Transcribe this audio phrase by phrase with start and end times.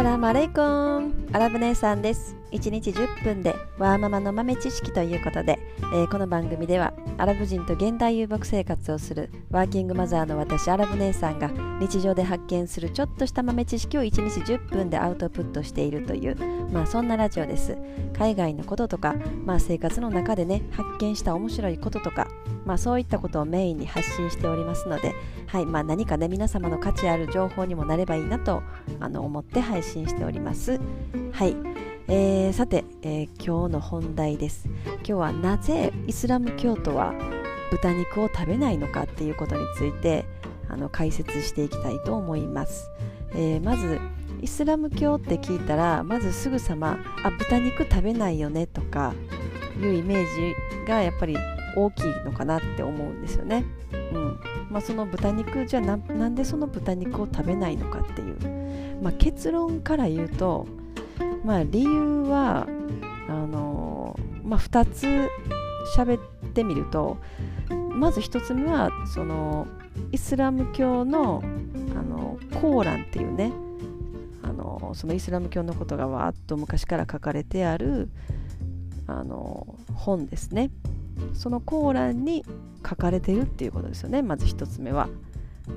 [0.00, 2.34] サラムアレイコンアラブ姉さんです。
[2.52, 5.58] 1日10分でワーママの豆知識ということで、
[5.92, 11.50] えー、この番組ではアラブ人と現代遊牧生活をするワーキングマザーの私アラブ姉さんが
[11.80, 16.36] 日常で発見するちょっとした豆知識を1日10分でアウトプットしているという
[16.72, 17.76] まあそんなラジオです。
[18.16, 19.14] 海外のこととか、
[19.44, 22.26] まあ、生活の中でね発見した面白いこととか
[22.70, 25.12] まあ、そういったことをメインに発信しておりますので、
[25.48, 28.62] はいまあ、何かね皆様の価値ある情報にもなればいいなと
[29.00, 30.78] あの思って配信しております。
[31.32, 31.56] はい、
[32.06, 34.68] えー、さて、えー、今日の本題です。
[34.98, 37.12] 今日はなぜイスラム教徒は
[37.72, 40.24] 豚肉を食べないのかっていうことについて
[40.68, 42.88] あの解説していきたいと思います。
[43.32, 43.98] えー、まず
[44.40, 49.12] イスラム教って聞いたらまずすぐさまあ豚肉食べないよねとか
[49.82, 51.36] いうイメージがやっぱり
[51.76, 53.64] 大きいのかなって思うんですよね。
[54.12, 60.66] うんまあ、その豚肉じゃあなんでその豚肉を食べないのかっていう、まあ、結論から言うと、
[61.44, 62.66] まあ、理由は
[63.28, 65.28] あのー、まあ、2つ
[65.96, 67.18] 喋ってみると
[67.92, 69.66] まず1つ目はその
[70.12, 71.42] イスラム教の
[71.96, 73.52] あのコーランっていうね
[74.42, 78.08] あのそのイスラム教のことがわーっと昔から書かれてある
[79.06, 80.70] あの本ですね。
[81.34, 82.44] そのコーランに
[82.88, 84.22] 書かれてるっていうことですよね。
[84.22, 85.08] まず1つ目は。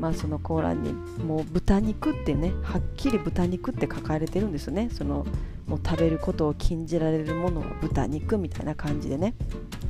[0.00, 4.88] まあそのコーランにもう豚肉ってねはっきり豚肉って書かれてるんですよね。
[4.90, 5.26] その
[5.66, 9.34] もう食べることを禁じられるものは豚肉みたいな感じでね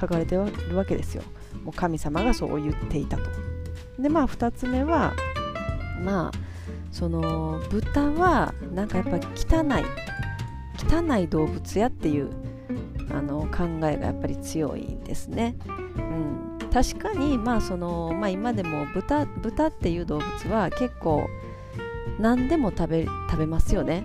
[0.00, 1.22] 書かれてるわけですよ。
[1.64, 3.24] もう神様がそう言っていたと。
[3.98, 5.12] でまあ2つ目は
[6.02, 6.38] まあ
[6.90, 9.84] その豚はなんかやっぱ汚い
[10.78, 12.30] 汚い動物やっていう
[13.12, 15.56] あの考えがやっぱり強いんですね。
[15.96, 21.28] うん、確かに、まあそのまあ、今でも豚豚っていう動物は結構
[22.18, 24.04] 何でも食べ食べますよね。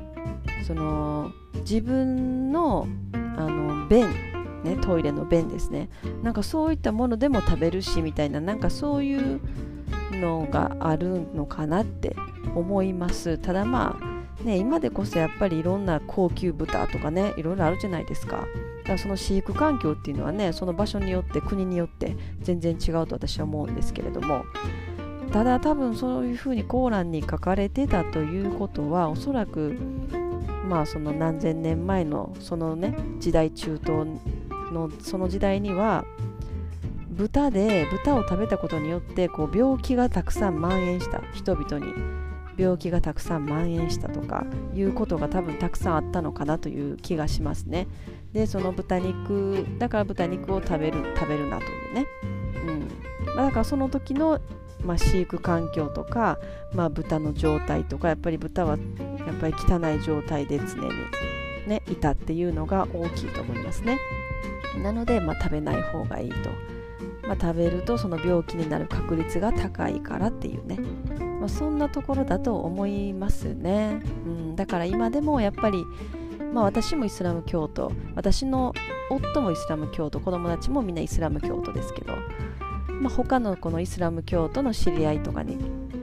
[0.65, 4.09] その自分のあの便、
[4.63, 5.89] ね、トイレの便ですね。
[6.23, 8.39] なんかそういったものでも食べるしみたいな。
[8.39, 9.39] なんかそういう
[10.11, 12.15] のがあるのかなって
[12.55, 13.37] 思います。
[13.37, 18.47] ただまあね今でこそやっぱりいろんな高級豚とかねいろいろあるじゃないですか。
[18.93, 24.45] らその飼育環境っていうのはねその場所によって国によって全然違うと私は思うんですけれども
[25.31, 29.77] ただ多分そういうふうにコーランに書かれてたということはおそらく
[30.67, 34.07] まあその何千年前のそのね時代中東
[34.71, 36.05] のその時代には
[37.09, 41.93] 豚で豚を食べたことによってこう病気がたくさん蔓延した人々に
[42.57, 47.87] 病気がたくさん蔓延したとかいうことが多分たくさんあったのかなという気がしますね。
[48.33, 52.05] でその豚肉だから豚肉を食べる食べるなというね、
[52.67, 53.35] うん。
[53.35, 54.39] まあ、だからその時の、
[54.83, 56.37] まあ、飼育環境とか、
[56.73, 58.77] まあ、豚の状態とかやっぱり豚は
[59.25, 60.89] やっぱり汚い状態で常に、
[61.67, 63.97] ね、いたっていうのが大きいと思いますね。
[64.83, 66.49] なので、まあ、食べない方がいいと、
[67.27, 70.79] まあ、食べるとその病気になる確率が高いからっていうね、
[71.39, 75.83] まあ、そんなところだと思いますね、うん、だから今でもやっぱり
[76.55, 78.73] まあ、私もイスラム教徒私の
[79.09, 82.13] 夫もイスラム教徒子供たちもみんなイスラム教徒ですけど、
[83.01, 85.57] まあ、他のこのイスラム教徒の知り合いとかに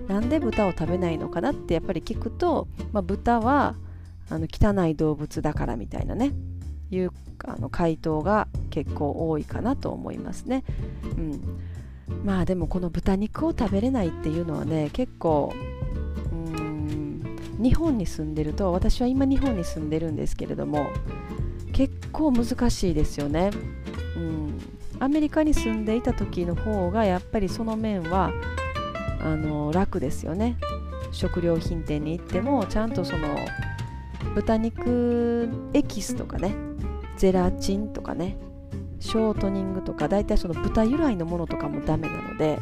[0.08, 3.76] なんで豚を食べないのかなってやっぱり聞くと、まあ、豚は
[4.28, 6.32] あの汚い動物だからみたいなね。
[6.92, 7.10] いう
[7.44, 10.64] あの回答が結構多いかなと思いますね。
[11.16, 11.40] うん、
[12.24, 15.52] まあでもこの豚肉を食べれないっていうのはね結構
[17.62, 20.90] 日本に住んでると私は今日本に住んでるんですけれども
[21.72, 23.50] 結構難しいですよね、
[24.16, 24.58] うん、
[24.98, 28.32] アメリカに住んでいた時の方がやっぱりその面は
[29.20, 30.56] あの楽ですよね。
[31.12, 33.28] 食料品店に行ってもちゃんとその
[34.34, 36.54] 豚肉エキスとかね
[37.16, 38.36] ゼラチンとかね
[39.00, 42.58] ショートニングとか大体その豚由来のものとかもダメなので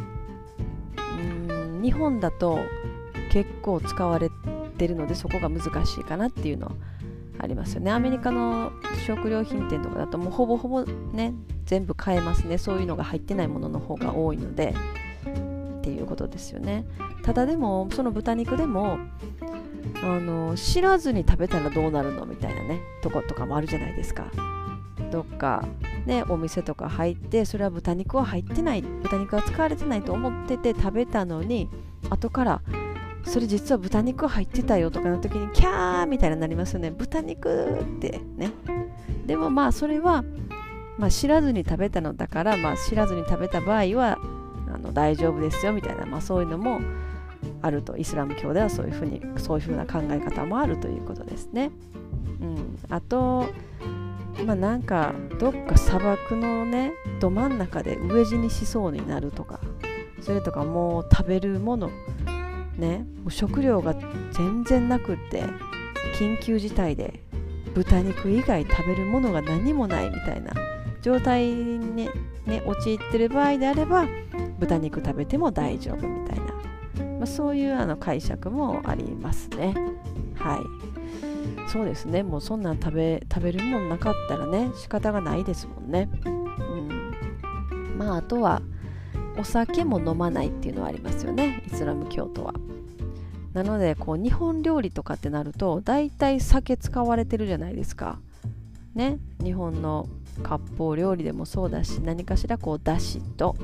[1.19, 2.59] うん日本だと
[3.31, 4.31] 結構使われ
[4.79, 6.73] てるのでそこが難しいかなっていうのは
[7.39, 7.91] ありますよね。
[7.91, 8.71] アメリカの
[9.07, 11.33] 食料品店とかだともうほぼほぼね
[11.65, 12.59] 全部買えますね。
[12.59, 14.75] そういうのが入ってないものの方が多いので
[15.81, 16.85] っていうことですよね。
[17.23, 18.99] ただでもその豚肉でも
[20.03, 24.31] あの知らずに食べたらどうなるのみたいなねとことかもあるじゃないですか。
[25.11, 25.67] どっか
[26.07, 28.83] ねお店とか入ってそれは豚肉は入ってない。
[28.83, 31.69] 豚肉は使われてないと思ってて食べたのに
[32.11, 32.63] 後から
[33.25, 36.91] それ実は豚肉入ってたよとかの時にキャーみたいになりますよね。
[36.91, 38.53] 豚肉ってね。
[39.27, 40.25] でもまあそれは、
[40.99, 44.19] まあ、知らずに食べたのだから、まあ、知らずに食べた場合は
[44.73, 46.81] あの大丈夫ですよみたいな、まあ、そういうのも
[47.63, 51.71] あるとイスラム教ではそういうふうにそういうふうな考え方もあるということですね。
[52.41, 53.49] うん、あと
[54.47, 59.61] まあなんかどっか砂漠のねど真ん中で飢え死にしそうになるとか
[60.21, 61.91] それとかもう食べるもの
[62.79, 63.95] ねもう食料が
[64.33, 65.45] 全然なくって
[66.19, 67.23] 緊急事態で
[67.75, 70.53] 豚肉以外食べるものが何もないみたいな
[71.03, 72.09] 状態に、
[72.47, 74.07] ね、陥ってる場合であれば
[74.59, 76.50] 豚肉食べても大丈夫みたいな、
[77.21, 79.75] まあ、そういうあの解釈もありますね。
[80.37, 81.71] はい。
[81.71, 82.23] そうですね。
[82.23, 86.09] もうそんなん食べ食べるもんなかったらね仕方がないですもんね。
[86.25, 87.95] うん。
[87.99, 88.63] まああとは
[89.39, 91.63] お酒も飲まないっていうのはありますよね。
[91.67, 92.55] イスラム教徒は。
[93.53, 98.19] なのでこう日本料理とかってなると大体酒使われてるじゃないですか。
[98.95, 99.19] ね。
[99.45, 100.09] 日本の
[100.43, 103.57] 割烹料理でもそうだし何かしらこうだしと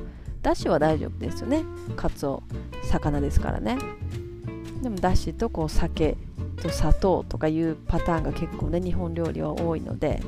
[0.47, 1.65] だしは大丈夫ですよね。
[1.97, 2.41] かつお
[2.83, 3.77] 魚ですからね。
[4.81, 6.15] でもだしとこう酒
[6.61, 10.21] と砂糖とかいうパターンが結構ね日本料理は多いので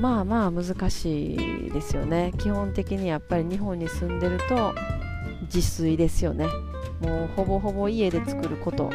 [0.00, 2.32] まあまあ難しいですよね。
[2.36, 4.74] 基本的にやっぱり日本に住んでると
[5.42, 6.48] 自炊ですよね。
[7.00, 8.90] もうほぼほぼ家で作ること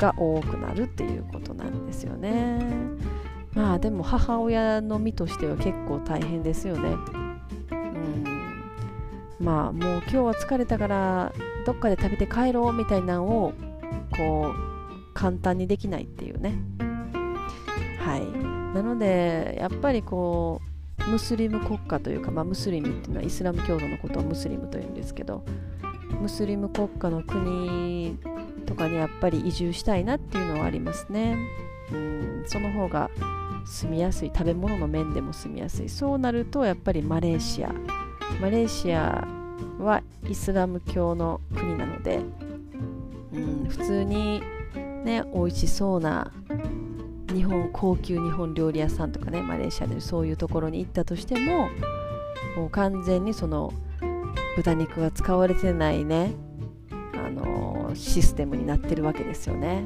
[0.00, 2.58] が多くなるっていうことなんですよね。
[3.54, 6.96] まあでも母親の身としては結構大変ですよね。
[9.46, 11.32] まあもう今日は疲れたから
[11.64, 13.52] どっかで食べて帰ろうみたいなのを
[14.10, 16.58] こう簡単にできないっていうね。
[18.00, 18.74] はい。
[18.74, 20.60] なのでやっぱりこ
[21.06, 25.44] うムスリム国家というか、まあ、ムスリムっていうのはイスラム教徒のことをムスリムというんですけど
[26.20, 28.18] ムスリム国家の国
[28.66, 31.38] とかにやっぱり移住したいなっていうのはありますね。
[31.92, 32.44] うん。
[32.48, 33.10] その方が
[33.64, 34.32] 住みやすい。
[34.34, 35.88] 食べ物の面でも住みやすい。
[35.88, 37.72] そうなるとやっぱりマレーシア。
[38.40, 39.35] マレーシア
[39.78, 42.20] はイスラム教の国なので、
[43.32, 44.42] うん、普通に
[45.04, 46.32] ね美味しそうな
[47.32, 51.68] 日本高級日本料理屋さんとかねマレーシアでそういうところに行ったとしても
[52.56, 53.72] もう完全にその
[54.56, 56.32] 豚肉が使われてないね
[56.90, 59.84] あのシステムになってるわけですよね。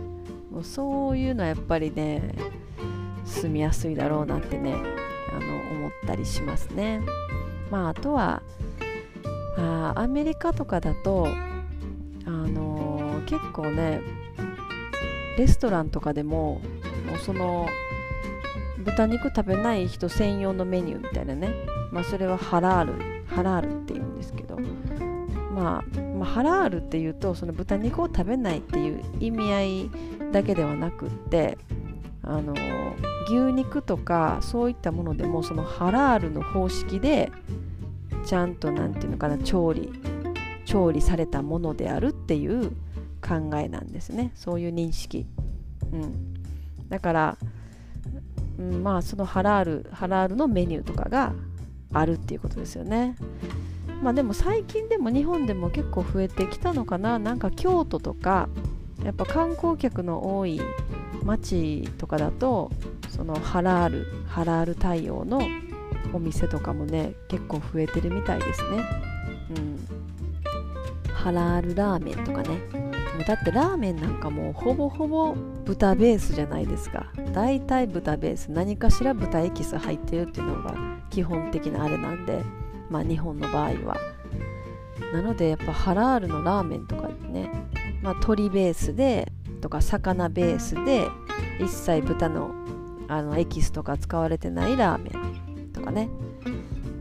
[0.50, 2.34] もうそういうのはやっぱりね
[3.24, 7.00] 住みやすいだろうなってねあの思ったりしますね。
[7.70, 8.42] まああとは
[9.56, 11.26] あアメリカとかだと
[12.24, 14.00] あの結構ね
[15.38, 16.60] レストランとかでも
[17.06, 17.68] もうその
[18.78, 21.54] 豚肉食べない人専用のメニューみたいなね、
[21.90, 24.58] まあ、それはハラールハラールっていうんですけど、
[25.54, 29.90] まあ、まあ、ハラールっていうとその豚肉を食べないっていう意味合い
[30.32, 31.58] だけではなくって
[32.22, 32.54] あの
[33.28, 37.30] 牛肉とかそういったものでもそのハラールの方式で
[38.24, 39.92] ちゃんと何て言うのかな調理
[40.64, 42.70] 調理されたものであるっていう
[43.20, 44.32] 考えなんですね。
[44.34, 45.26] そういう認識、
[45.92, 46.34] うん、
[46.88, 47.38] だから、
[48.58, 51.32] うん、まあそのハラールハラールのメニューとかが
[51.92, 53.16] あるっていうことですよね。
[54.02, 57.18] まあでも最近でも日本でも結構増えてきたのかな。
[57.18, 58.48] なんか京都とか
[59.04, 60.60] やっぱ観光客の多い
[61.24, 62.70] 街とかだと
[63.08, 65.40] そのハラールハラール対応の
[66.12, 68.84] お店とかもね結構増えてるみたいですね。
[69.56, 71.12] うん。
[71.12, 72.60] ハラールラーメンとかね。
[73.26, 77.12] だってラーメンなんかもうほぼほぼ豚ベースじゃないですか。
[77.32, 80.74] 大体豚ベース何かしら豚エキス入ってるっていうのが
[81.10, 82.42] 基本的なあれなんで。
[82.90, 83.96] まあ日本の場合は。
[85.12, 87.50] なのでやっぱハラールのラーメンとかね、
[88.02, 91.08] まあ、鶏ベースでとか魚ベースで
[91.58, 92.54] 一切豚の
[93.08, 95.19] あのエキスとか使われてないラーメン。
[95.80, 96.08] とかね。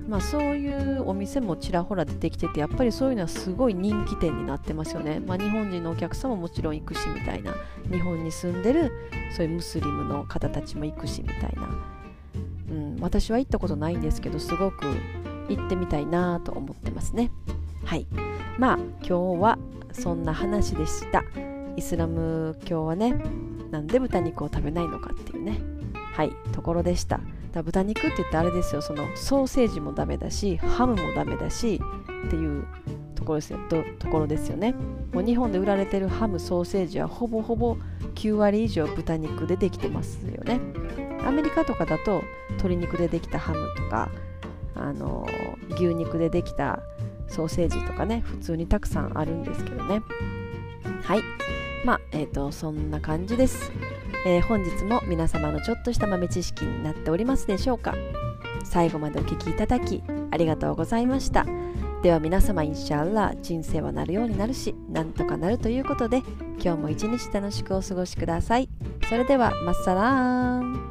[0.08, 7.54] まあ、そういうお店もちらほら出てきててやっぱりそういうのはすごい人気店になってますよね、まあ、日本人のお客さんももちろん行くしみたいな。
[7.92, 8.92] 日本に住んでる
[9.36, 11.70] そういうムスリムの方たちも行くしみたいな、
[12.72, 14.88] うん、私は行ったことないんですけどすごく
[15.48, 17.32] 行ってみたいなと思ってますね。
[17.86, 18.08] はい。
[18.58, 19.60] まあ今日は
[19.92, 21.24] そんな話でした。
[21.76, 23.16] イスラム教はね
[23.70, 25.60] なんで豚肉を食べないのかっていうね。
[26.14, 27.20] はいところでした。
[27.52, 28.82] だ豚肉って言ってあれですよ。
[28.82, 31.82] そのソーセージもダメだしハムもダメだし
[32.28, 32.66] っていう
[33.16, 33.60] ところですよ。
[33.70, 34.74] とところですよね。
[35.14, 37.78] もう日本で売られてるハムソーセージはほぼほぼ
[38.16, 40.60] 9割以上豚肉でできてますよね。
[41.26, 44.10] アメリカとかだと鶏肉でできたハムとか
[44.76, 45.28] あの
[45.72, 46.80] 牛肉でできた
[47.28, 50.02] ソーセージとかね普通にたくさんあるんですけどね。
[51.04, 51.22] はい。
[51.86, 53.72] まあえっ、ー、とそんな感じです。
[54.26, 57.96] えー、本日も皆様のちょっとした豆知識になっておりますでしょうか。
[58.64, 61.46] 最後までお聴きいただきありがとうございました。
[62.02, 66.24] では皆様インシャーラー人生はなるようになるしなんとかなるということで
[66.64, 68.70] 今日も一日楽しくお過ごしください。
[69.08, 70.89] それではまっさらーん